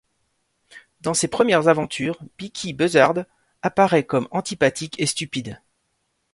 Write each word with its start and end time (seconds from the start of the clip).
Dans 1.01 1.13
ses 1.13 1.27
premières 1.27 1.67
aventures, 1.67 2.17
Beaky 2.39 2.73
Buzzard 2.73 3.23
apparaît 3.61 4.03
comme 4.03 4.27
antipathique 4.31 4.99
et 4.99 5.05
stupide. 5.05 5.61